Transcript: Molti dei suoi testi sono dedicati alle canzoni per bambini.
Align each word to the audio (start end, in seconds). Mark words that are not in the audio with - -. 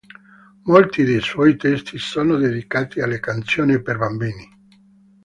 Molti 0.63 1.03
dei 1.03 1.21
suoi 1.21 1.55
testi 1.57 1.99
sono 1.99 2.35
dedicati 2.37 3.01
alle 3.01 3.19
canzoni 3.19 3.83
per 3.83 3.99
bambini. 3.99 4.49